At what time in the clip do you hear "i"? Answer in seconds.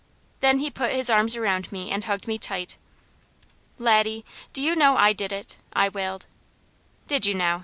4.97-5.13, 5.73-5.89